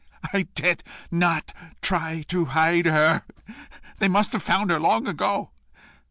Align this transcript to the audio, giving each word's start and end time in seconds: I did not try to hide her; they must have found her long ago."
I 0.33 0.47
did 0.55 0.83
not 1.11 1.53
try 1.79 2.23
to 2.29 2.45
hide 2.45 2.87
her; 2.87 3.21
they 3.99 4.09
must 4.09 4.33
have 4.33 4.41
found 4.41 4.71
her 4.71 4.79
long 4.79 5.05
ago." 5.05 5.51